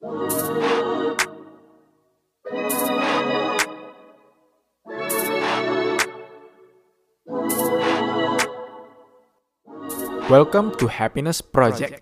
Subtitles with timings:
[0.00, 0.16] Welcome
[10.80, 12.00] to Happiness Project.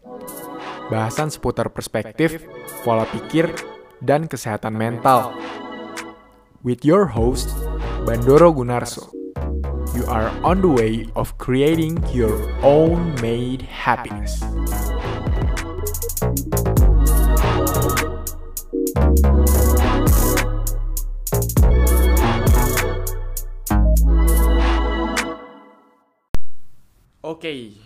[0.87, 2.47] Bahasan seputar perspektif,
[2.87, 3.51] pola pikir,
[3.99, 5.35] dan kesehatan mental.
[6.63, 7.51] With your host,
[8.07, 9.11] Bandoro Gunarso.
[9.99, 14.47] You are on the way of creating your own made happiness.
[27.49, 27.81] Oke,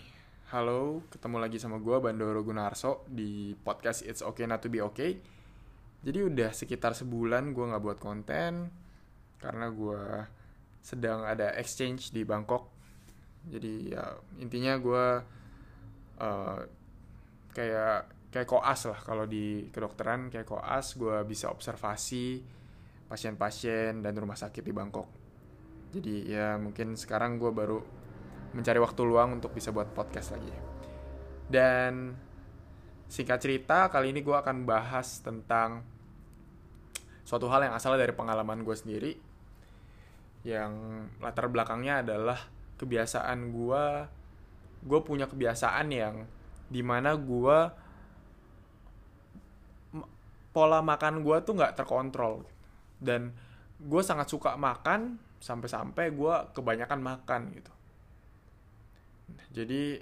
[0.51, 5.23] halo, ketemu lagi sama gue Bandoro Gunarso di podcast It's Okay Not To Be Okay.
[6.03, 8.75] Jadi udah sekitar sebulan gue nggak buat konten
[9.39, 10.03] karena gue
[10.83, 12.75] sedang ada exchange di Bangkok.
[13.47, 14.03] Jadi ya
[14.43, 15.07] intinya gue
[16.19, 16.59] uh,
[17.55, 22.43] kayak kayak koas lah kalau di kedokteran kayak koas gue bisa observasi
[23.07, 25.07] pasien-pasien dan rumah sakit di Bangkok.
[25.95, 28.02] Jadi ya mungkin sekarang gue baru
[28.53, 30.53] mencari waktu luang untuk bisa buat podcast lagi.
[31.49, 32.17] Dan
[33.09, 35.85] singkat cerita, kali ini gue akan bahas tentang
[37.25, 39.13] suatu hal yang asalnya dari pengalaman gue sendiri.
[40.45, 40.73] Yang
[41.21, 42.39] latar belakangnya adalah
[42.81, 43.85] kebiasaan gue,
[44.83, 46.25] gue punya kebiasaan yang
[46.73, 47.59] di mana gue
[50.53, 52.45] pola makan gue tuh nggak terkontrol
[53.01, 53.33] dan
[53.81, 57.73] gue sangat suka makan sampai-sampai gue kebanyakan makan gitu
[59.53, 60.01] jadi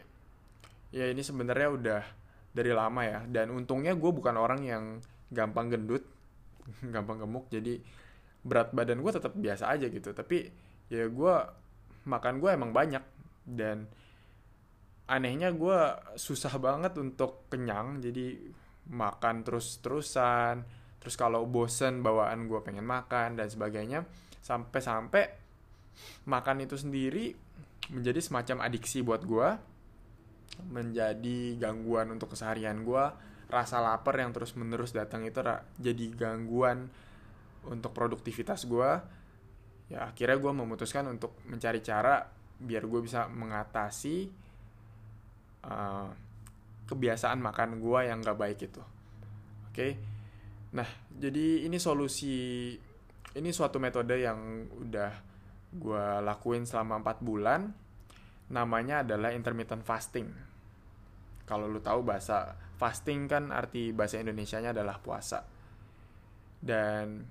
[0.91, 2.03] ya ini sebenarnya udah
[2.50, 3.20] dari lama ya.
[3.27, 4.84] Dan untungnya gue bukan orang yang
[5.31, 6.05] gampang gendut
[6.95, 7.47] gampang gemuk.
[7.50, 7.78] Jadi
[8.41, 10.11] berat badan gue tetap biasa aja gitu.
[10.11, 10.50] Tapi
[10.91, 11.34] ya gue
[12.06, 13.03] makan gue emang banyak.
[13.47, 13.87] Dan
[15.11, 15.78] anehnya gue
[16.19, 18.03] susah banget untuk kenyang.
[18.03, 18.39] Jadi
[18.91, 20.67] makan terus-terusan.
[21.00, 24.05] Terus kalau bosen bawaan gue pengen makan dan sebagainya.
[24.42, 25.41] Sampai-sampai
[26.27, 27.50] makan itu sendiri
[27.91, 29.49] menjadi semacam adiksi buat gue
[30.71, 33.05] menjadi gangguan untuk keseharian gue
[33.51, 35.43] rasa lapar yang terus menerus datang itu
[35.78, 36.87] jadi gangguan
[37.67, 38.91] untuk produktivitas gue
[39.91, 42.23] ya akhirnya gue memutuskan untuk mencari cara
[42.61, 44.31] biar gue bisa mengatasi
[45.67, 46.09] uh,
[46.87, 48.83] kebiasaan makan gue yang gak baik itu.
[49.71, 49.75] Oke?
[49.75, 49.93] Okay?
[50.71, 52.71] nah jadi ini solusi
[53.34, 55.30] ini suatu metode yang udah
[55.70, 57.70] gue lakuin selama 4 bulan
[58.50, 60.26] namanya adalah intermittent fasting.
[61.47, 65.47] Kalau lu tahu bahasa fasting kan arti bahasa Indonesia-nya adalah puasa.
[66.60, 67.22] Dan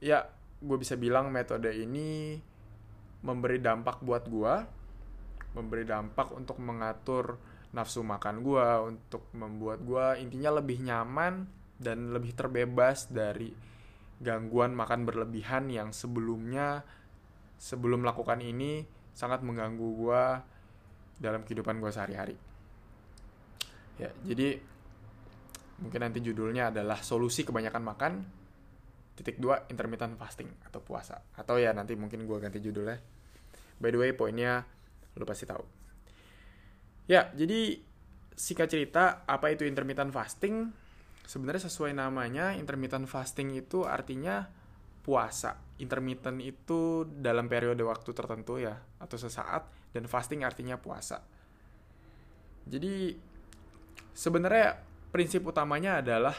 [0.00, 0.24] ya
[0.60, 2.36] gue bisa bilang metode ini
[3.20, 4.54] memberi dampak buat gue
[5.56, 7.36] memberi dampak untuk mengatur
[7.70, 11.46] nafsu makan gue untuk membuat gue intinya lebih nyaman
[11.80, 13.50] dan lebih terbebas dari
[14.20, 16.84] gangguan makan berlebihan yang sebelumnya
[17.60, 20.22] sebelum melakukan ini sangat mengganggu gue
[21.20, 22.36] dalam kehidupan gue sehari-hari.
[24.00, 24.56] Ya, jadi
[25.84, 28.12] mungkin nanti judulnya adalah solusi kebanyakan makan
[29.12, 32.96] titik dua intermittent fasting atau puasa atau ya nanti mungkin gue ganti judulnya.
[33.76, 34.64] By the way poinnya
[35.20, 35.60] lo pasti tahu.
[37.04, 37.76] Ya, jadi
[38.32, 40.72] singkat cerita apa itu intermittent fasting?
[41.28, 44.48] Sebenarnya sesuai namanya intermittent fasting itu artinya
[45.10, 45.58] puasa.
[45.82, 51.18] Intermittent itu dalam periode waktu tertentu ya, atau sesaat, dan fasting artinya puasa.
[52.70, 53.18] Jadi
[54.14, 54.78] sebenarnya
[55.10, 56.38] prinsip utamanya adalah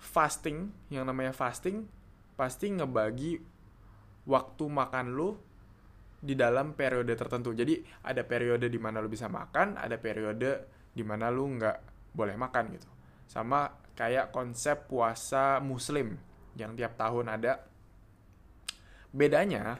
[0.00, 1.84] fasting, yang namanya fasting,
[2.40, 3.36] pasti ngebagi
[4.24, 5.36] waktu makan lu
[6.24, 7.52] di dalam periode tertentu.
[7.52, 11.76] Jadi ada periode di mana lu bisa makan, ada periode di mana lu nggak
[12.16, 12.88] boleh makan gitu.
[13.28, 17.62] Sama kayak konsep puasa muslim yang tiap tahun ada.
[19.10, 19.78] Bedanya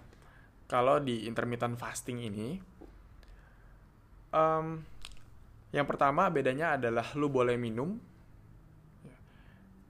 [0.70, 2.58] kalau di intermittent fasting ini,
[4.34, 4.78] um,
[5.70, 7.98] yang pertama bedanya adalah lu boleh minum.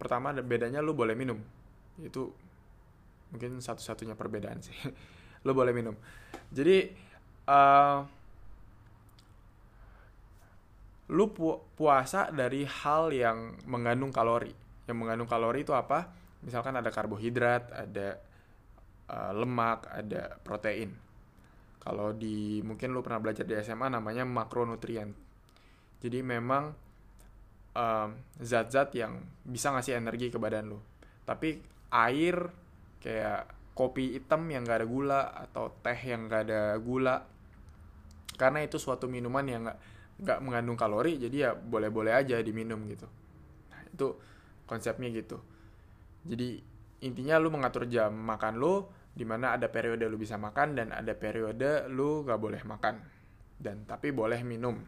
[0.00, 1.40] Pertama bedanya lu boleh minum.
[2.00, 2.32] Itu
[3.32, 4.76] mungkin satu-satunya perbedaan sih.
[5.44, 5.96] lu boleh minum.
[6.52, 6.88] Jadi
[7.48, 7.98] uh,
[11.10, 14.52] lu pu puasa dari hal yang mengandung kalori.
[14.84, 16.19] Yang mengandung kalori itu apa?
[16.40, 18.16] Misalkan ada karbohidrat, ada
[19.08, 20.92] uh, lemak, ada protein.
[21.80, 25.12] Kalau di mungkin lu pernah belajar di SMA namanya makronutrien.
[26.00, 26.72] Jadi memang
[28.40, 29.12] zat-zat um, yang
[29.46, 30.78] bisa ngasih energi ke badan lu.
[31.24, 31.60] Tapi
[31.92, 32.36] air
[33.00, 37.16] kayak kopi hitam yang gak ada gula atau teh yang gak ada gula
[38.36, 39.78] karena itu suatu minuman yang gak,
[40.20, 43.08] gak mengandung kalori jadi ya boleh-boleh aja diminum gitu.
[43.72, 44.20] Nah, itu
[44.68, 45.40] konsepnya gitu
[46.24, 46.60] jadi
[47.00, 51.12] intinya lu mengatur jam makan lu di mana ada periode lu bisa makan dan ada
[51.16, 53.00] periode lu gak boleh makan.
[53.60, 54.80] Dan tapi boleh minum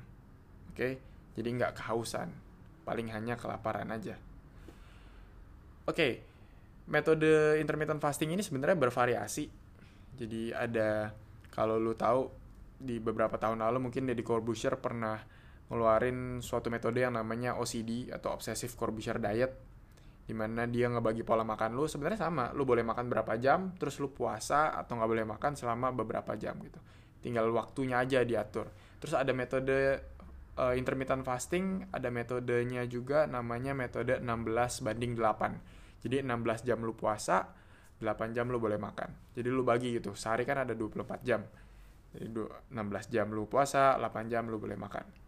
[0.73, 0.89] oke?
[1.33, 2.29] Jadi nggak kehausan
[2.89, 4.17] paling hanya kelaparan aja.
[5.85, 6.33] Oke
[6.91, 9.47] metode intermittent fasting ini sebenarnya bervariasi.
[10.19, 11.15] Jadi ada
[11.53, 12.29] kalau lu tahu
[12.83, 15.23] di beberapa tahun lalu mungkin Deddy Corbuzier pernah
[15.71, 19.72] ngeluarin suatu metode yang namanya OCD atau Obsessive Corbusier Diet
[20.33, 22.49] di mana dia ngebagi pola makan lu sebenarnya sama.
[22.57, 26.57] Lu boleh makan berapa jam terus lu puasa atau nggak boleh makan selama beberapa jam
[26.65, 26.81] gitu.
[27.21, 28.73] Tinggal waktunya aja diatur.
[28.97, 30.01] Terus ada metode
[30.57, 34.25] uh, intermittent fasting ada metodenya juga namanya metode 16
[34.89, 37.53] banding 8 jadi 16 jam lu puasa
[38.01, 39.37] 8 jam lu boleh makan.
[39.37, 40.17] Jadi lu bagi gitu.
[40.17, 41.45] Sehari kan ada 24 jam.
[42.17, 42.27] Jadi
[42.73, 45.23] 16 jam lu puasa 8 jam lu boleh makan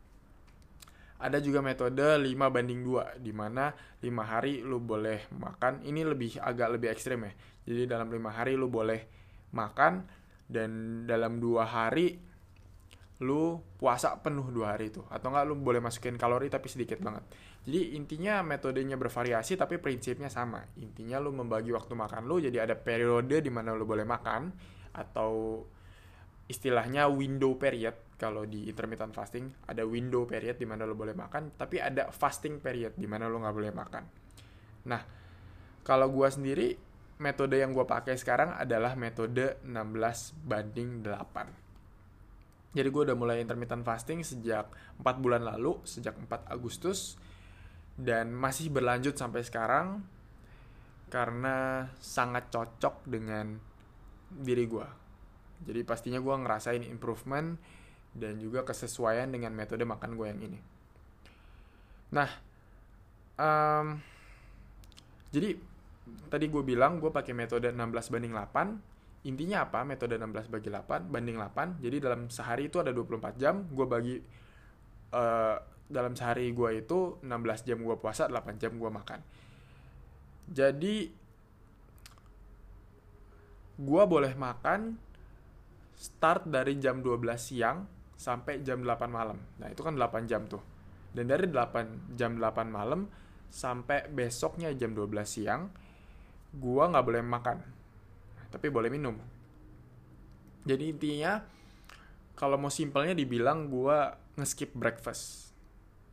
[1.25, 5.81] ada juga metode 5 banding 2 di mana 5 hari lu boleh makan.
[5.88, 7.32] Ini lebih agak lebih ekstrim ya.
[7.65, 9.00] Jadi dalam 5 hari lu boleh
[9.56, 10.05] makan
[10.50, 12.21] dan dalam dua hari
[13.23, 17.23] lu puasa penuh dua hari itu atau enggak lu boleh masukin kalori tapi sedikit banget
[17.65, 22.75] jadi intinya metodenya bervariasi tapi prinsipnya sama intinya lu membagi waktu makan lu jadi ada
[22.75, 24.50] periode di mana lu boleh makan
[24.99, 25.62] atau
[26.50, 31.58] istilahnya window period kalau di intermittent fasting ada window period di mana lo boleh makan
[31.58, 34.05] tapi ada fasting period di mana lo nggak boleh makan.
[34.87, 35.02] Nah
[35.84, 36.69] kalau gue sendiri
[37.20, 43.87] metode yang gue pakai sekarang adalah metode 16 banding 8 jadi gue udah mulai intermittent
[43.87, 44.66] fasting sejak
[44.99, 47.14] 4 bulan lalu sejak 4 Agustus
[47.94, 50.02] dan masih berlanjut sampai sekarang
[51.06, 53.55] karena sangat cocok dengan
[54.34, 54.88] diri gue
[55.62, 57.55] jadi pastinya gue ngerasain improvement
[58.14, 60.58] dan juga kesesuaian dengan metode makan gue yang ini.
[62.14, 62.31] Nah,
[63.34, 63.99] um,
[65.34, 65.58] jadi
[66.31, 69.26] tadi gue bilang gue pakai metode 16 banding 8.
[69.26, 69.82] Intinya apa?
[69.82, 71.82] Metode 16 bagi 8 banding 8.
[71.82, 74.16] Jadi dalam sehari itu ada 24 jam, gue bagi
[75.11, 75.56] uh,
[75.90, 79.20] dalam sehari gue itu 16 jam gue puasa, 8 jam gue makan.
[80.55, 80.96] Jadi
[83.75, 84.94] gue boleh makan
[85.99, 89.38] start dari jam 12 siang sampai jam 8 malam.
[89.58, 90.62] Nah, itu kan 8 jam tuh.
[91.14, 93.06] Dan dari 8 jam 8 malam
[93.50, 95.70] sampai besoknya jam 12 siang,
[96.55, 97.58] gua nggak boleh makan.
[98.50, 99.14] Tapi boleh minum.
[100.64, 101.38] Jadi intinya
[102.34, 105.55] kalau mau simpelnya dibilang gua ngeskip breakfast.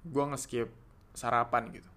[0.06, 0.70] Gua ngeskip
[1.18, 1.90] sarapan gitu.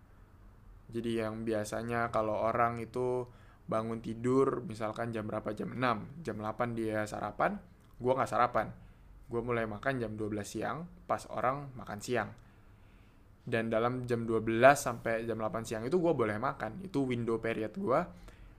[0.95, 3.29] Jadi yang biasanya kalau orang itu
[3.65, 7.57] bangun tidur misalkan jam berapa jam 6, jam 8 dia sarapan,
[7.97, 8.84] gua nggak sarapan
[9.25, 12.31] gue mulai makan jam 12 siang pas orang makan siang.
[13.45, 14.41] Dan dalam jam 12
[14.73, 16.81] sampai jam 8 siang itu gue boleh makan.
[16.85, 18.01] Itu window period gue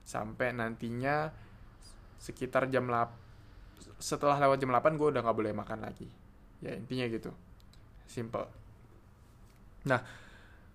[0.06, 1.34] sampai nantinya
[2.22, 6.10] sekitar jam 8 setelah lewat jam 8 gue udah gak boleh makan lagi.
[6.62, 7.34] Ya intinya gitu.
[8.06, 8.48] Simple.
[9.90, 10.02] Nah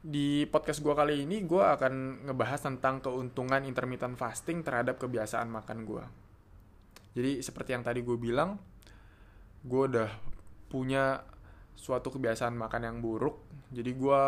[0.01, 5.85] di podcast gue kali ini gue akan ngebahas tentang keuntungan intermittent fasting terhadap kebiasaan makan
[5.85, 6.05] gue
[7.13, 8.57] jadi seperti yang tadi gue bilang
[9.61, 10.11] gue udah
[10.73, 11.21] punya
[11.77, 13.41] suatu kebiasaan makan yang buruk.
[13.73, 14.23] Jadi gue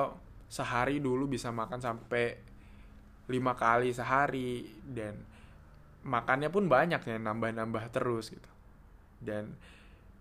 [0.48, 2.36] sehari dulu bisa makan sampai
[3.28, 4.68] lima kali sehari.
[4.80, 5.16] Dan
[6.04, 8.50] makannya pun banyak ya nambah-nambah terus gitu.
[9.22, 9.54] Dan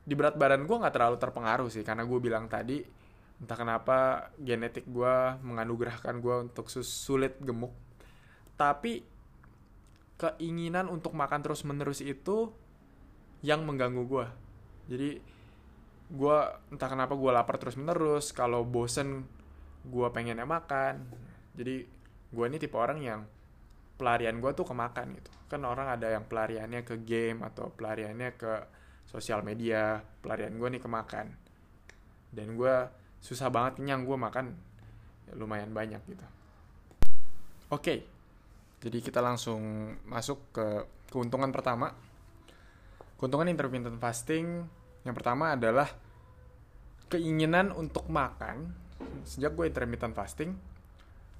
[0.01, 2.81] di berat badan gue nggak terlalu terpengaruh sih karena gue bilang tadi
[3.41, 7.73] entah kenapa genetik gue menganugerahkan gue untuk sulit gemuk.
[8.55, 9.01] Tapi
[10.21, 12.53] keinginan untuk makan terus menerus itu
[13.41, 14.27] yang mengganggu gue
[14.87, 15.21] jadi
[16.11, 16.37] gue
[16.73, 19.23] entah kenapa gue lapar terus menerus kalau bosen
[19.87, 21.07] gue pengennya makan.
[21.57, 21.85] Jadi
[22.31, 23.21] gue ini tipe orang yang
[23.95, 25.31] pelarian gue tuh ke makan gitu.
[25.47, 28.53] Kan orang ada yang pelariannya ke game atau pelariannya ke
[29.07, 31.27] sosial media pelarian gue nih ke makan.
[32.31, 32.75] Dan gue
[33.21, 34.45] susah banget kenyang gue makan
[35.29, 36.27] ya, lumayan banyak gitu.
[37.71, 38.21] Oke
[38.81, 40.67] jadi kita langsung masuk ke
[41.13, 41.93] keuntungan pertama
[43.21, 44.65] keuntungan intermittent fasting
[45.05, 45.85] yang pertama adalah
[47.13, 48.73] keinginan untuk makan.
[49.25, 50.57] Sejak gue intermittent fasting,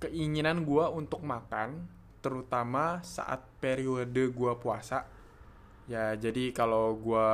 [0.02, 1.90] keinginan gue untuk makan,
[2.22, 5.10] terutama saat periode gue puasa.
[5.90, 7.30] Ya, jadi kalau gue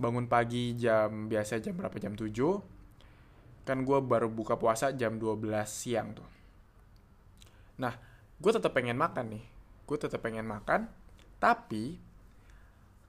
[0.00, 2.32] bangun pagi jam biasa jam berapa jam 7
[3.68, 6.24] kan gue baru buka puasa jam 12 siang tuh
[7.76, 7.92] nah
[8.40, 9.44] gue tetap pengen makan nih
[9.84, 10.88] gue tetap pengen makan
[11.36, 12.00] tapi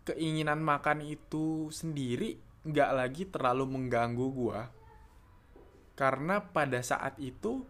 [0.05, 4.59] keinginan makan itu sendiri nggak lagi terlalu mengganggu gue
[5.97, 7.61] karena pada saat itu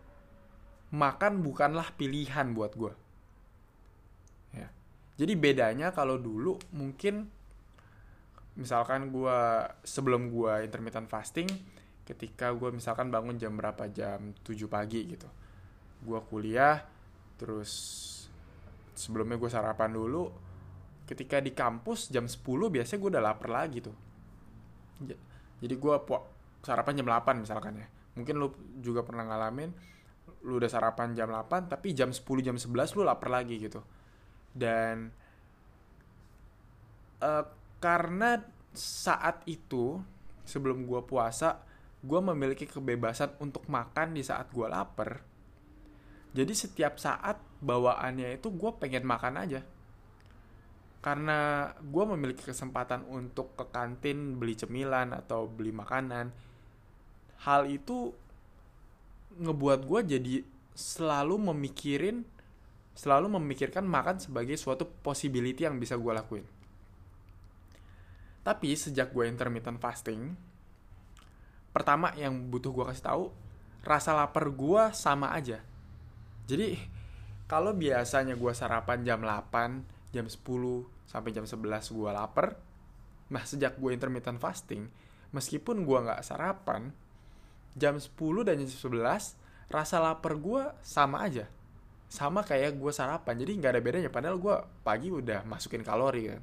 [0.92, 2.94] makan bukanlah pilihan buat gue
[4.56, 4.68] ya.
[5.16, 7.28] Jadi bedanya kalau dulu mungkin
[8.60, 9.40] misalkan gue
[9.88, 11.48] sebelum gue intermittent fasting
[12.04, 13.88] ketika gue misalkan bangun jam berapa?
[13.88, 15.28] Jam 7 pagi gitu.
[16.04, 16.84] Gue kuliah
[17.40, 17.72] terus
[18.92, 20.51] sebelumnya gue sarapan dulu
[21.12, 22.40] ketika di kampus jam 10
[22.72, 23.96] biasanya gue udah lapar lagi tuh.
[25.60, 25.96] Jadi gue
[26.64, 27.88] sarapan jam 8 misalkan ya.
[28.16, 28.48] Mungkin lu
[28.80, 29.92] juga pernah ngalamin
[30.48, 33.84] lu udah sarapan jam 8 tapi jam 10 jam 11 lu lapar lagi gitu.
[34.56, 35.12] Dan
[37.20, 37.46] uh,
[37.84, 38.40] karena
[38.72, 40.00] saat itu
[40.48, 41.60] sebelum gue puasa
[42.02, 45.28] gue memiliki kebebasan untuk makan di saat gue lapar.
[46.32, 49.60] Jadi setiap saat bawaannya itu gue pengen makan aja
[51.02, 56.30] karena gue memiliki kesempatan untuk ke kantin beli cemilan atau beli makanan
[57.42, 58.14] hal itu
[59.42, 60.36] ngebuat gue jadi
[60.78, 62.22] selalu memikirin
[62.94, 66.46] selalu memikirkan makan sebagai suatu possibility yang bisa gue lakuin.
[68.42, 70.36] Tapi sejak gue intermittent fasting
[71.72, 73.24] pertama yang butuh gue kasih tahu
[73.82, 75.64] rasa lapar gue sama aja.
[76.46, 76.76] Jadi
[77.48, 80.40] kalau biasanya gue sarapan jam 8 jam 10
[81.08, 82.60] sampai jam 11 gue lapar.
[83.32, 84.88] Nah sejak gue intermittent fasting
[85.32, 86.92] meskipun gue nggak sarapan
[87.80, 88.12] jam 10
[88.44, 91.48] dan jam 11 rasa lapar gue sama aja.
[92.12, 93.40] Sama kayak gue sarapan.
[93.40, 94.10] Jadi nggak ada bedanya.
[94.12, 96.42] Padahal gue pagi udah masukin kalori kan.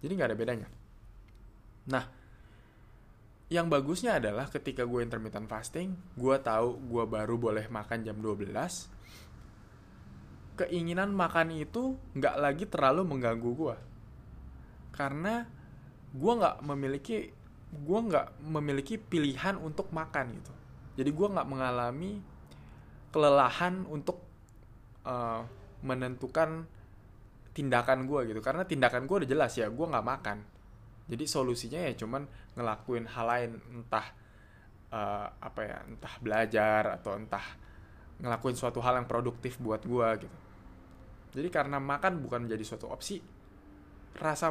[0.00, 0.68] Jadi nggak ada bedanya.
[1.90, 2.04] Nah
[3.50, 8.46] yang bagusnya adalah ketika gue intermittent fasting gue tahu gue baru boleh makan jam 12
[10.60, 13.76] keinginan makan itu nggak lagi terlalu mengganggu gue
[15.00, 15.48] karena
[16.12, 17.32] gue nggak memiliki
[17.70, 20.52] gue nggak memiliki pilihan untuk makan gitu.
[21.00, 22.18] Jadi gue nggak mengalami
[23.14, 24.18] kelelahan untuk
[25.06, 25.46] uh,
[25.86, 26.66] menentukan
[27.54, 28.40] tindakan gue gitu.
[28.42, 30.38] Karena tindakan gue udah jelas ya gue nggak makan.
[31.08, 32.26] Jadi solusinya ya cuman
[32.58, 34.06] ngelakuin hal lain entah
[34.90, 37.42] uh, apa ya entah belajar atau entah
[38.20, 40.49] ngelakuin suatu hal yang produktif buat gue gitu
[41.30, 43.22] jadi karena makan bukan menjadi suatu opsi
[44.18, 44.50] rasa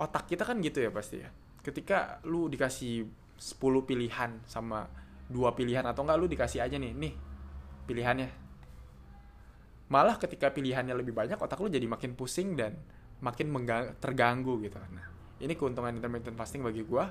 [0.00, 1.28] otak kita kan gitu ya pasti ya.
[1.60, 3.04] Ketika lu dikasih
[3.36, 4.88] 10 pilihan sama
[5.30, 7.14] dua pilihan atau enggak lu dikasih aja nih nih
[7.84, 8.28] pilihannya.
[9.92, 12.74] Malah ketika pilihannya lebih banyak otak lu jadi makin pusing dan
[13.20, 13.52] makin
[14.00, 14.80] terganggu gitu.
[14.90, 15.06] Nah
[15.40, 17.04] ini keuntungan intermittent fasting bagi gue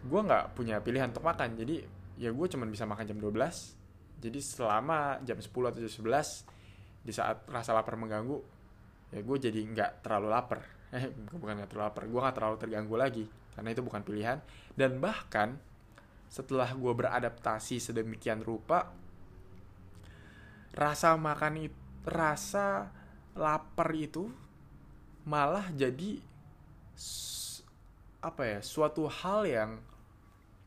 [0.00, 1.54] gue nggak punya pilihan untuk makan.
[1.54, 3.80] Jadi ya gue cuma bisa makan jam 12
[4.20, 6.59] jadi selama jam 10 atau jam 11
[7.00, 8.38] di saat rasa lapar mengganggu
[9.10, 10.60] ya gue jadi nggak terlalu lapar.
[10.90, 14.42] Eh bukan gak terlalu lapar gue gak terlalu terganggu lagi karena itu bukan pilihan.
[14.74, 15.54] Dan bahkan
[16.26, 18.90] setelah gue beradaptasi sedemikian rupa
[20.74, 22.90] rasa makan itu rasa
[23.36, 24.30] lapar itu
[25.26, 26.18] malah jadi
[28.20, 29.70] apa ya suatu hal yang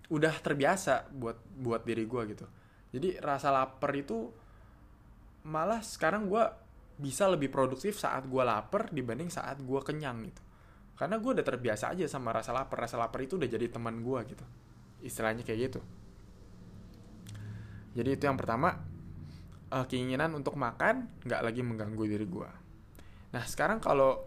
[0.09, 2.45] udah terbiasa buat buat diri gue gitu.
[2.93, 4.29] Jadi rasa lapar itu
[5.43, 6.43] malah sekarang gue
[6.99, 10.41] bisa lebih produktif saat gue lapar dibanding saat gue kenyang gitu.
[10.93, 12.85] Karena gue udah terbiasa aja sama rasa lapar.
[12.85, 14.45] Rasa lapar itu udah jadi teman gue gitu.
[15.03, 15.81] Istilahnya kayak gitu.
[17.93, 18.93] Jadi itu yang pertama
[19.73, 22.49] uh, keinginan untuk makan nggak lagi mengganggu diri gue
[23.33, 24.21] nah sekarang kalau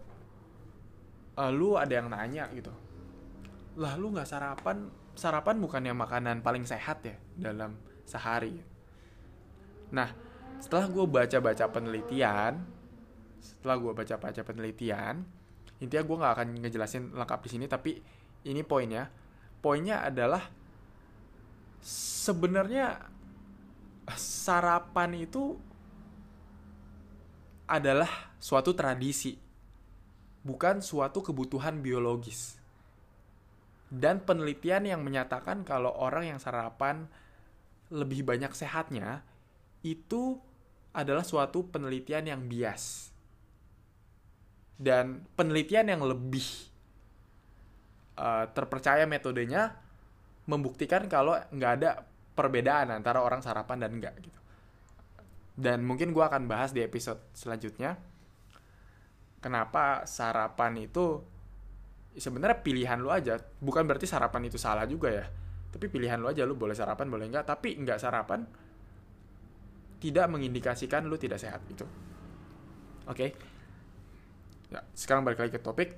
[1.39, 2.75] uh, lu ada yang nanya gitu.
[3.79, 8.59] Lah lu nggak sarapan sarapan bukannya makanan paling sehat ya dalam sehari?
[9.95, 10.11] Nah
[10.57, 12.65] setelah gue baca-baca penelitian
[13.37, 15.23] setelah gue baca-baca penelitian
[15.77, 17.91] intinya gue nggak akan ngejelasin lengkap di sini tapi
[18.47, 19.11] ini poinnya.
[19.59, 20.47] Poinnya adalah
[21.83, 23.03] sebenarnya
[24.15, 25.59] sarapan itu
[27.67, 29.35] adalah suatu tradisi
[30.47, 32.55] bukan suatu kebutuhan biologis.
[33.87, 37.07] Dan penelitian yang menyatakan kalau orang yang sarapan
[37.87, 39.23] lebih banyak sehatnya
[39.93, 40.39] itu
[40.91, 43.13] adalah suatu penelitian yang bias.
[44.77, 46.45] Dan penelitian yang lebih
[48.17, 49.73] uh, terpercaya metodenya
[50.45, 52.05] membuktikan kalau nggak ada
[52.37, 54.39] perbedaan antara orang sarapan dan enggak gitu.
[55.57, 57.97] Dan mungkin gue akan bahas di episode selanjutnya
[59.41, 61.17] kenapa sarapan itu
[62.13, 63.41] sebenarnya pilihan lu aja.
[63.57, 65.25] Bukan berarti sarapan itu salah juga ya
[65.77, 68.47] tapi pilihan lu aja lu boleh sarapan boleh enggak tapi enggak sarapan
[69.97, 71.85] tidak mengindikasikan lu tidak sehat itu.
[73.07, 73.15] Oke.
[73.15, 73.29] Okay?
[74.67, 75.95] Ya, sekarang balik lagi ke topik.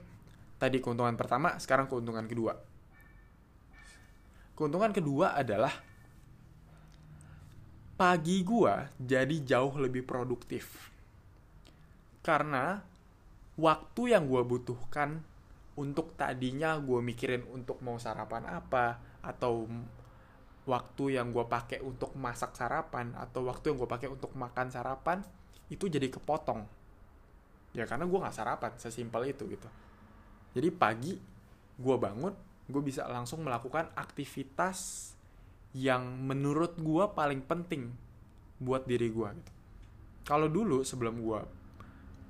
[0.60, 2.54] Tadi keuntungan pertama, sekarang keuntungan kedua.
[4.54, 5.72] Keuntungan kedua adalah
[8.00, 10.88] pagi gue jadi jauh lebih produktif
[12.24, 12.80] karena
[13.60, 15.20] waktu yang gue butuhkan
[15.76, 19.68] untuk tadinya gue mikirin untuk mau sarapan apa atau
[20.70, 25.26] waktu yang gue pakai untuk masak sarapan atau waktu yang gue pakai untuk makan sarapan
[25.74, 26.70] itu jadi kepotong.
[27.74, 29.70] Ya karena gue nggak sarapan sesimpel itu gitu.
[30.54, 31.18] Jadi pagi
[31.82, 32.34] gue bangun
[32.70, 35.12] gue bisa langsung melakukan aktivitas
[35.74, 37.90] yang menurut gue paling penting
[38.62, 39.52] buat diri gue gitu.
[40.30, 41.42] Kalau dulu sebelum gue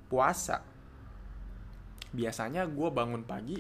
[0.08, 0.64] puasa
[2.10, 3.60] biasanya gue bangun pagi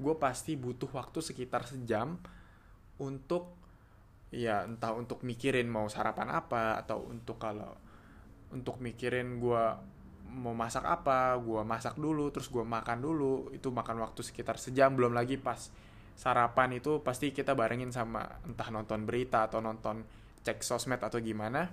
[0.00, 2.16] gue pasti butuh waktu sekitar sejam
[3.00, 3.59] untuk
[4.30, 7.74] ya entah untuk mikirin mau sarapan apa atau untuk kalau
[8.54, 9.64] untuk mikirin gue
[10.30, 14.94] mau masak apa gue masak dulu terus gue makan dulu itu makan waktu sekitar sejam
[14.94, 15.70] belum lagi pas
[16.14, 20.04] sarapan itu pasti kita barengin sama entah nonton berita atau nonton
[20.44, 21.72] cek sosmed atau gimana.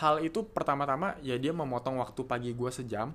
[0.00, 3.12] Hal itu pertama-tama ya dia memotong waktu pagi gue sejam.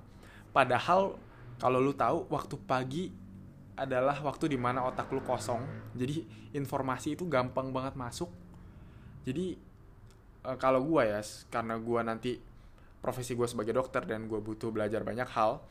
[0.53, 1.17] Padahal
[1.57, 3.03] kalau lu tahu waktu pagi
[3.77, 5.91] adalah waktu di mana otak lu kosong.
[5.95, 8.29] Jadi informasi itu gampang banget masuk.
[9.23, 9.55] Jadi
[10.47, 12.31] uh, kalau gue ya karena gue nanti
[13.01, 15.61] profesi gue sebagai dokter dan gue butuh belajar banyak hal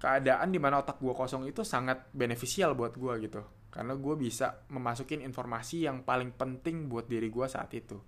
[0.00, 3.42] keadaan di mana otak gue kosong itu sangat beneficial buat gue gitu.
[3.70, 8.00] Karena gue bisa memasukin informasi yang paling penting buat diri gue saat itu.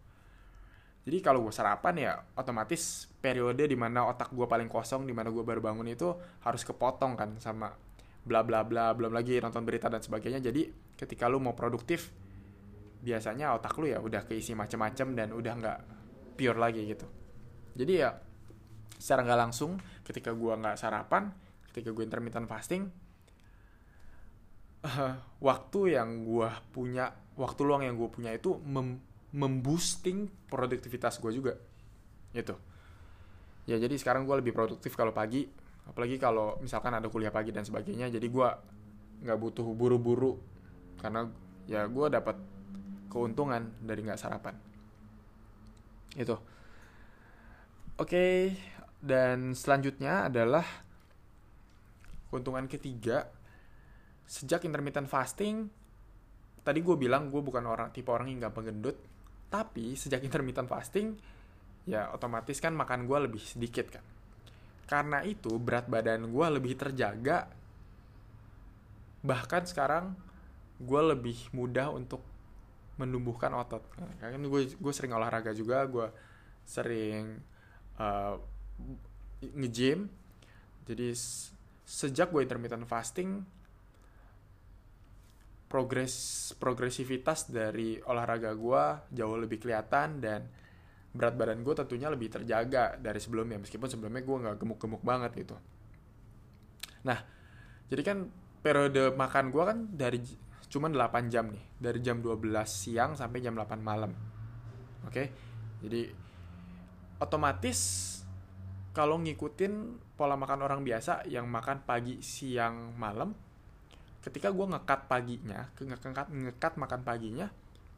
[1.02, 5.34] Jadi kalau gue sarapan ya otomatis periode di mana otak gue paling kosong di mana
[5.34, 6.08] gue baru bangun itu
[6.46, 7.74] harus kepotong kan sama
[8.22, 10.38] bla bla bla belum lagi nonton berita dan sebagainya.
[10.38, 12.14] Jadi ketika lu mau produktif
[13.02, 15.78] biasanya otak lu ya udah keisi macem-macem dan udah nggak
[16.38, 17.06] pure lagi gitu.
[17.74, 18.14] Jadi ya
[18.96, 21.34] secara nggak langsung ketika gue nggak sarapan
[21.72, 22.86] ketika gue intermittent fasting
[24.86, 29.00] uh, waktu yang gue punya waktu luang yang gue punya itu mem
[29.32, 31.56] memboosting produktivitas gue juga
[32.36, 32.52] gitu.
[33.64, 35.48] Ya jadi sekarang gue lebih produktif kalau pagi
[35.88, 38.48] apalagi kalau misalkan ada kuliah pagi dan sebagainya jadi gue
[39.26, 40.38] nggak butuh buru-buru.
[40.98, 41.26] Karena
[41.66, 42.36] ya gue dapat
[43.10, 44.54] keuntungan dari nggak sarapan.
[46.14, 46.36] Itu.
[47.98, 48.54] Oke
[49.02, 50.64] dan selanjutnya adalah
[52.30, 53.28] keuntungan ketiga.
[54.26, 55.68] Sejak intermittent fasting
[56.62, 58.94] tadi gue bilang gue bukan orang tipe orang yang gampang gendut
[59.52, 61.12] tapi sejak intermittent fasting,
[61.84, 64.04] ya otomatis kan makan gue lebih sedikit kan.
[64.92, 67.48] Karena itu berat badan gue lebih terjaga.
[69.24, 70.12] Bahkan sekarang
[70.76, 72.20] gue lebih mudah untuk
[73.00, 73.80] menumbuhkan otot.
[74.20, 76.12] Kan gue gue sering olahraga juga, gue
[76.68, 77.40] sering
[77.96, 78.36] uh,
[79.40, 80.12] nge-gym.
[80.84, 81.16] Jadi
[81.88, 83.40] sejak gue intermittent fasting,
[85.72, 88.84] progres progresivitas dari olahraga gue
[89.16, 90.44] jauh lebih kelihatan dan
[91.12, 93.60] berat badan gue tentunya lebih terjaga dari sebelumnya.
[93.60, 95.56] Meskipun sebelumnya gue nggak gemuk-gemuk banget gitu.
[97.04, 97.18] Nah
[97.92, 98.18] jadi kan
[98.64, 100.18] periode makan gue kan dari
[100.72, 101.64] cuma 8 jam nih.
[101.76, 104.12] Dari jam 12 siang sampai jam 8 malam.
[105.04, 105.28] Oke?
[105.84, 106.08] Jadi
[107.20, 107.78] otomatis
[108.92, 109.72] kalau ngikutin
[110.16, 113.32] pola makan orang biasa yang makan pagi siang malam
[114.22, 117.50] ketika gue ngekat paginya ngekat ngekat makan paginya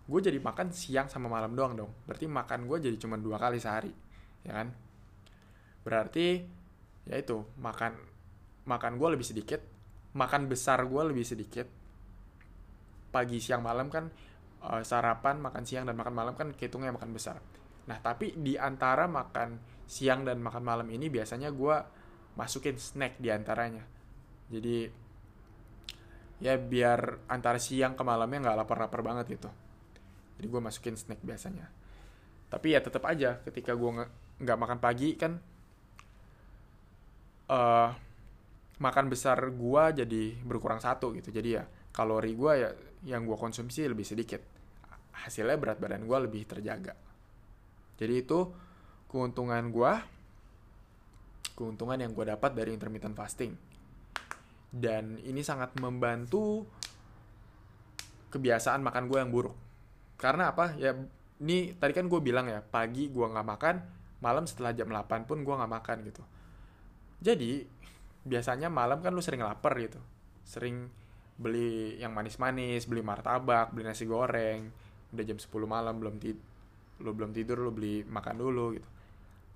[0.05, 1.93] gue jadi makan siang sama malam doang dong.
[2.05, 3.93] Berarti makan gue jadi cuma dua kali sehari
[4.45, 4.69] ya kan?
[5.81, 6.45] Berarti
[7.09, 7.97] ya itu makan
[8.64, 9.61] makan gue lebih sedikit
[10.14, 11.67] makan besar gue lebih sedikit.
[13.11, 14.11] Pagi siang malam kan
[14.67, 17.40] uh, sarapan makan siang dan makan malam kan kehitungnya makan besar.
[17.88, 19.57] Nah tapi di antara makan
[19.88, 21.77] siang dan makan malam ini biasanya gue
[22.37, 23.85] masukin snack di antaranya.
[24.53, 25.05] Jadi
[26.43, 29.63] ya biar antara siang ke malamnya nggak lapar-lapar banget gitu
[30.38, 31.70] jadi gue masukin snack biasanya.
[32.51, 34.07] Tapi ya tetap aja ketika gue
[34.42, 35.38] nggak makan pagi kan
[37.51, 37.90] uh,
[38.79, 41.31] makan besar gue jadi berkurang satu gitu.
[41.31, 42.70] Jadi ya kalori gue ya
[43.07, 44.42] yang gue konsumsi lebih sedikit.
[45.14, 46.99] Hasilnya berat badan gue lebih terjaga.
[47.94, 48.51] Jadi itu
[49.07, 49.92] keuntungan gue
[51.55, 53.55] keuntungan yang gue dapat dari intermittent fasting.
[54.75, 56.66] Dan ini sangat membantu
[58.35, 59.55] kebiasaan makan gue yang buruk
[60.18, 60.74] karena apa?
[60.79, 60.94] Ya
[61.42, 63.77] ini tadi kan gue bilang ya pagi gue nggak makan
[64.22, 66.22] malam setelah jam 8 pun gue nggak makan gitu.
[67.20, 67.66] Jadi
[68.24, 70.00] biasanya malam kan lu sering lapar gitu.
[70.46, 70.88] Sering
[71.35, 74.70] beli yang manis-manis beli martabak beli nasi goreng.
[75.12, 76.38] Udah jam 10 malam belum tid
[77.03, 78.88] lu belum tidur lu beli makan dulu gitu.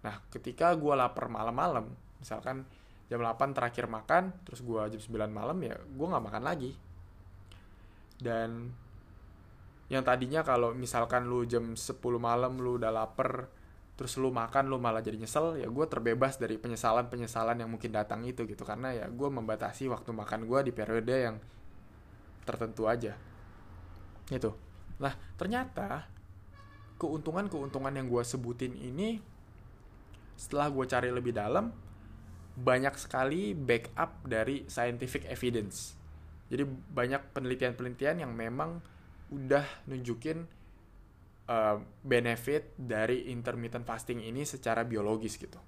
[0.02, 1.86] Nah ketika gue lapar malam-malam
[2.18, 2.66] misalkan
[3.08, 6.74] jam 8 terakhir makan terus gue jam 9 malam ya gue nggak makan lagi.
[8.18, 8.74] Dan
[9.88, 13.48] yang tadinya kalau misalkan lu jam 10 malam lu udah lapar
[13.98, 17.90] terus lu makan lu malah jadi nyesel ya gue terbebas dari penyesalan penyesalan yang mungkin
[17.90, 18.62] datang itu gitu.
[18.68, 21.36] Karena ya gue membatasi waktu makan gue di periode yang
[22.44, 23.16] tertentu aja.
[24.28, 24.54] Itu
[24.98, 26.10] nah ternyata
[26.98, 29.22] keuntungan-keuntungan yang gue sebutin ini
[30.38, 31.70] setelah gue cari lebih dalam
[32.58, 35.94] banyak sekali backup dari scientific evidence.
[36.50, 38.82] Jadi banyak penelitian-penelitian yang memang
[39.28, 40.44] udah nunjukin
[41.48, 45.58] uh, benefit dari intermittent fasting ini secara biologis gitu.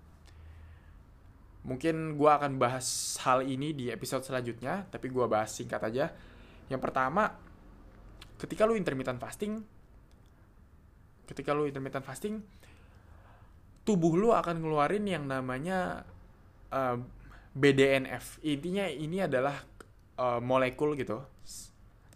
[1.60, 6.08] Mungkin gue akan bahas hal ini di episode selanjutnya tapi gue bahas singkat aja.
[6.72, 7.36] Yang pertama
[8.40, 9.60] ketika lu intermittent fasting
[11.28, 12.40] ketika lu intermittent fasting
[13.84, 16.08] tubuh lu akan ngeluarin yang namanya
[16.72, 16.98] uh, eh,
[17.52, 19.60] BDNF intinya ini adalah
[20.16, 21.20] uh, molekul gitu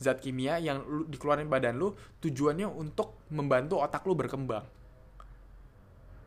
[0.01, 4.67] zat kimia yang lu, dikeluarin badan lu tujuannya untuk membantu otak lu berkembang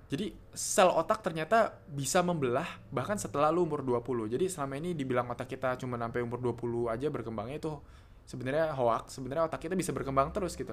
[0.08, 4.32] jadi sel otak ternyata bisa membelah bahkan setelah lu umur 20.
[4.32, 7.76] Jadi selama ini dibilang otak kita cuma sampai umur 20 aja berkembangnya itu
[8.24, 9.20] sebenarnya hoax.
[9.20, 10.72] Sebenarnya otak kita bisa berkembang terus gitu.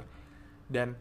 [0.71, 0.95] Dan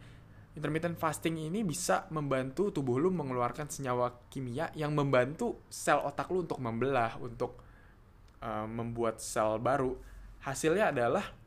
[0.57, 6.41] intermittent fasting ini bisa membantu tubuh lu mengeluarkan senyawa kimia yang membantu sel otak lu
[6.41, 7.61] untuk membelah, untuk
[8.41, 9.93] uh, membuat sel baru.
[10.41, 11.42] Hasilnya adalah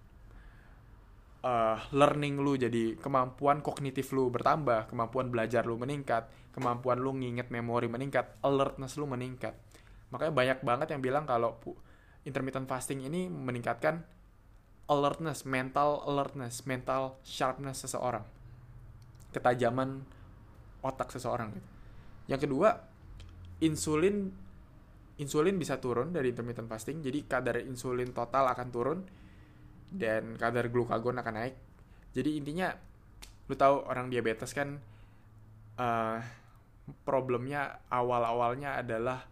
[1.47, 7.55] uh, learning lu jadi kemampuan kognitif lu bertambah, kemampuan belajar lu meningkat, kemampuan lu nginget
[7.55, 9.55] memori meningkat, alertness lu meningkat.
[10.11, 11.55] Makanya banyak banget yang bilang kalau
[12.27, 14.03] intermittent fasting ini meningkatkan
[14.91, 18.27] alertness, mental alertness, mental sharpness seseorang.
[19.31, 20.03] Ketajaman
[20.83, 21.69] otak seseorang gitu.
[22.27, 22.71] Yang kedua,
[23.63, 24.35] insulin
[25.17, 27.03] insulin bisa turun dari intermittent fasting.
[27.03, 28.99] Jadi kadar insulin total akan turun
[29.91, 31.57] dan kadar glukagon akan naik.
[32.17, 32.73] Jadi intinya
[33.47, 34.81] lu tahu orang diabetes kan
[35.79, 36.19] uh,
[37.07, 39.27] problemnya awal-awalnya adalah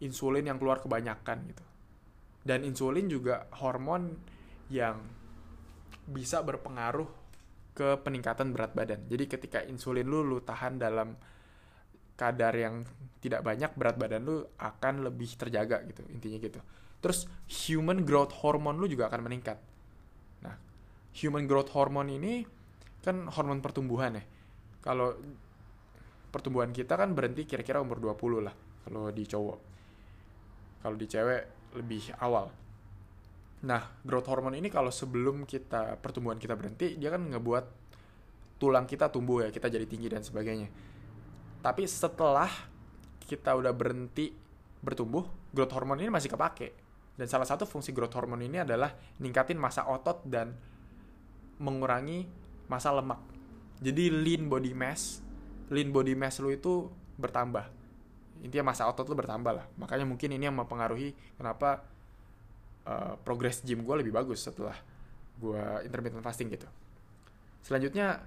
[0.00, 1.64] insulin yang keluar kebanyakan gitu.
[2.42, 4.18] Dan insulin juga hormon
[4.72, 4.98] yang
[6.10, 7.06] bisa berpengaruh
[7.72, 9.06] ke peningkatan berat badan.
[9.08, 11.14] Jadi ketika insulin lu lu tahan dalam
[12.18, 12.84] kadar yang
[13.22, 16.60] tidak banyak, berat badan lu akan lebih terjaga gitu, intinya gitu.
[17.00, 19.58] Terus human growth hormone lu juga akan meningkat
[21.16, 22.44] human growth hormone ini
[23.02, 24.24] kan hormon pertumbuhan ya.
[24.82, 25.14] Kalau
[26.32, 28.54] pertumbuhan kita kan berhenti kira-kira umur 20 lah
[28.86, 29.58] kalau di cowok.
[30.82, 31.42] Kalau di cewek
[31.78, 32.50] lebih awal.
[33.62, 37.64] Nah, growth hormone ini kalau sebelum kita pertumbuhan kita berhenti, dia kan ngebuat
[38.58, 40.66] tulang kita tumbuh ya, kita jadi tinggi dan sebagainya.
[41.62, 42.50] Tapi setelah
[43.22, 44.34] kita udah berhenti
[44.82, 46.74] bertumbuh, growth hormone ini masih kepake.
[47.14, 48.90] Dan salah satu fungsi growth hormone ini adalah
[49.22, 50.58] ningkatin masa otot dan
[51.62, 52.26] mengurangi
[52.66, 53.22] masa lemak.
[53.78, 55.22] Jadi lean body mass,
[55.70, 57.70] lean body mass lu itu bertambah.
[58.42, 59.66] Intinya masa otot lu bertambah lah.
[59.78, 61.86] Makanya mungkin ini yang mempengaruhi kenapa
[62.86, 64.74] uh, progress gym gue lebih bagus setelah
[65.38, 66.66] gue intermittent fasting gitu.
[67.62, 68.26] Selanjutnya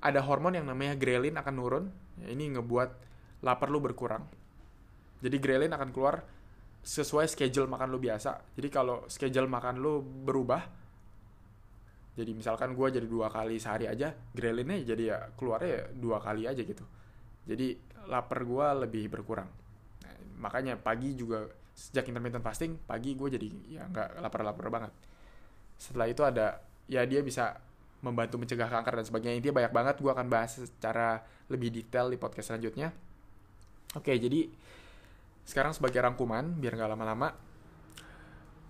[0.00, 1.84] ada hormon yang namanya ghrelin akan turun.
[2.20, 2.90] Ya, ini ngebuat
[3.44, 4.24] lapar lu berkurang.
[5.20, 6.24] Jadi ghrelin akan keluar
[6.80, 8.56] sesuai schedule makan lu biasa.
[8.56, 10.79] Jadi kalau schedule makan lu berubah,
[12.18, 16.42] jadi misalkan gue jadi dua kali sehari aja grelinnya jadi ya keluarnya ya dua kali
[16.50, 16.82] aja gitu.
[17.46, 17.78] Jadi
[18.10, 19.48] lapar gue lebih berkurang.
[20.02, 24.92] Nah, makanya pagi juga sejak intermittent fasting pagi gue jadi ya nggak lapar-lapar banget.
[25.78, 27.56] Setelah itu ada ya dia bisa
[28.02, 29.36] membantu mencegah kanker dan sebagainya.
[29.38, 32.90] Intinya banyak banget gue akan bahas secara lebih detail di podcast selanjutnya.
[33.94, 34.50] Oke jadi
[35.46, 37.32] sekarang sebagai rangkuman biar nggak lama-lama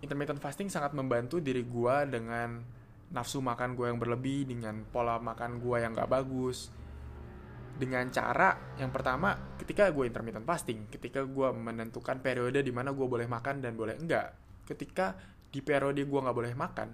[0.00, 2.80] intermittent fasting sangat membantu diri gue dengan
[3.11, 6.70] nafsu makan gue yang berlebih dengan pola makan gue yang gak bagus.
[7.81, 13.07] Dengan cara yang pertama ketika gue intermittent fasting ketika gue menentukan periode di mana gue
[13.09, 14.37] boleh makan dan boleh enggak.
[14.68, 15.16] Ketika
[15.51, 16.88] di periode gue nggak boleh makan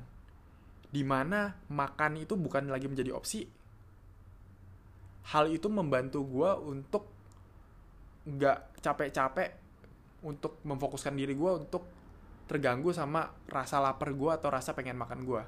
[0.87, 3.45] di mana makan itu bukan lagi menjadi opsi
[5.35, 7.05] hal itu membantu gue untuk
[8.27, 9.51] nggak capek-capek
[10.25, 11.83] untuk memfokuskan diri gue untuk
[12.47, 15.43] terganggu sama rasa lapar gue atau rasa pengen makan gue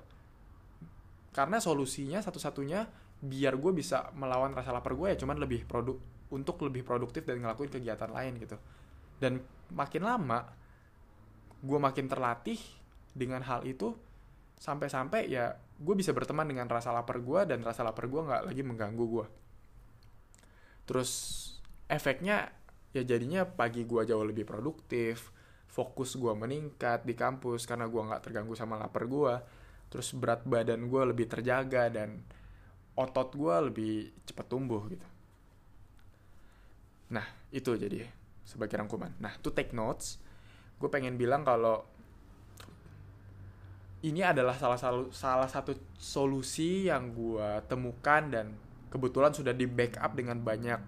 [1.38, 2.90] karena solusinya satu-satunya
[3.22, 5.94] biar gue bisa melawan rasa lapar gue ya cuman lebih produk
[6.34, 8.58] untuk lebih produktif dan ngelakuin kegiatan lain gitu.
[9.22, 9.38] Dan
[9.70, 10.50] makin lama
[11.62, 12.58] gue makin terlatih
[13.14, 13.94] dengan hal itu
[14.58, 18.62] sampai-sampai ya gue bisa berteman dengan rasa lapar gue dan rasa lapar gue nggak lagi
[18.66, 19.26] mengganggu gue
[20.90, 21.10] terus
[21.86, 22.50] efeknya
[22.90, 25.30] ya jadinya pagi gue jauh lebih produktif
[25.70, 29.34] fokus gue meningkat di kampus karena gue nggak terganggu sama lapar gue
[29.88, 32.20] terus berat badan gue lebih terjaga dan
[32.96, 33.92] otot gue lebih
[34.28, 35.08] cepat tumbuh gitu.
[37.12, 38.04] Nah itu jadi
[38.44, 39.16] sebagai rangkuman.
[39.20, 40.20] Nah to take notes
[40.78, 41.82] gue pengen bilang kalau
[44.06, 48.54] ini adalah salah satu salah satu solusi yang gue temukan dan
[48.94, 50.78] kebetulan sudah di backup dengan banyak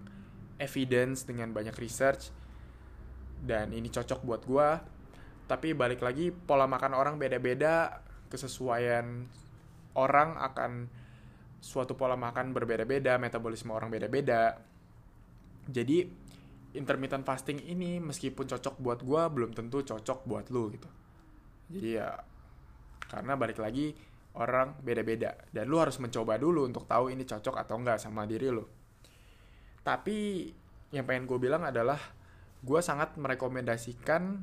[0.63, 2.31] evidence dengan banyak research
[3.43, 4.69] dan ini cocok buat gue
[5.51, 7.99] tapi balik lagi pola makan orang beda-beda
[8.31, 9.27] kesesuaian
[9.99, 10.87] orang akan
[11.61, 14.57] suatu pola makan berbeda-beda metabolisme orang beda-beda.
[15.69, 16.09] Jadi
[16.73, 20.89] intermittent fasting ini meskipun cocok buat gue belum tentu cocok buat lu gitu.
[21.71, 22.17] Jadi ya
[23.11, 23.93] karena balik lagi
[24.39, 25.35] orang beda-beda.
[25.51, 28.63] Dan lu harus mencoba dulu untuk tahu ini cocok atau enggak sama diri lu.
[29.83, 30.47] Tapi
[30.95, 31.99] yang pengen gue bilang adalah
[32.61, 34.43] gue sangat merekomendasikan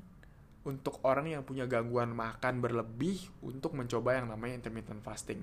[0.67, 5.39] untuk orang yang punya gangguan makan berlebih untuk mencoba yang namanya intermittent fasting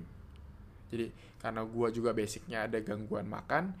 [0.93, 1.09] jadi
[1.41, 3.73] karena gue juga basicnya ada gangguan makan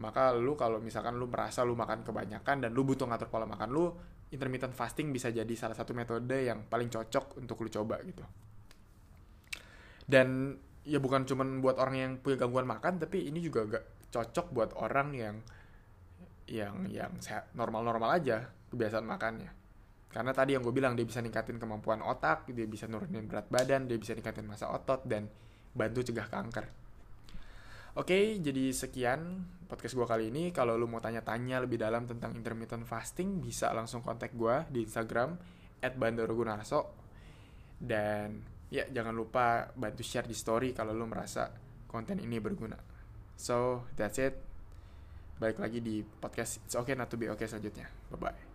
[0.00, 3.68] maka lu kalau misalkan lu merasa lu makan kebanyakan dan lu butuh ngatur pola makan
[3.72, 3.92] lu
[4.30, 8.22] intermittent fasting bisa jadi salah satu metode yang paling cocok untuk lu coba gitu.
[10.06, 10.54] Dan
[10.86, 14.70] ya bukan cuman buat orang yang punya gangguan makan, tapi ini juga gak cocok buat
[14.78, 15.36] orang yang
[16.50, 17.12] yang yang
[17.54, 19.50] normal-normal aja kebiasaan makannya.
[20.10, 23.86] Karena tadi yang gue bilang dia bisa ningkatin kemampuan otak, dia bisa nurunin berat badan,
[23.86, 25.30] dia bisa ningkatin masa otot dan
[25.70, 26.66] bantu cegah kanker.
[27.98, 30.50] Oke, jadi sekian podcast gue kali ini.
[30.50, 35.34] Kalau lu mau tanya-tanya lebih dalam tentang intermittent fasting, bisa langsung kontak gue di Instagram
[35.82, 35.94] at.
[37.80, 38.26] Dan
[38.70, 41.50] ya jangan lupa bantu share di story kalau lu merasa
[41.90, 42.78] konten ini berguna.
[43.34, 44.38] So, that's it.
[45.40, 47.90] Balik lagi di podcast It's Okay Not To Be Okay selanjutnya.
[48.12, 48.49] Bye-bye.